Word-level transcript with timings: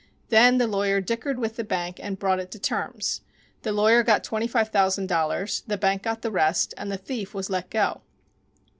Then 0.29 0.57
the 0.57 0.65
lawyer 0.65 0.99
dickered 0.99 1.37
with 1.37 1.57
the 1.57 1.63
bank 1.63 1.99
and 2.01 2.17
brought 2.17 2.39
it 2.39 2.49
to 2.53 2.59
terms. 2.59 3.21
The 3.61 3.71
lawyer 3.71 4.01
got 4.01 4.23
twenty 4.23 4.47
five 4.47 4.69
thousand 4.69 5.07
dollars, 5.09 5.61
the 5.67 5.77
bank 5.77 6.01
got 6.01 6.23
the 6.23 6.31
rest, 6.31 6.73
and 6.75 6.91
the 6.91 6.97
thief 6.97 7.35
was 7.35 7.51
let 7.51 7.69
go. 7.69 8.01